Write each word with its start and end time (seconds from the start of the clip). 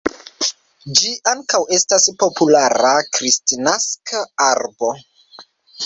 Ĝi 1.01 1.11
ankaŭ 1.33 1.59
estas 1.77 2.09
populara 2.25 2.95
kristnaska 3.19 4.27
arbo. 4.51 4.95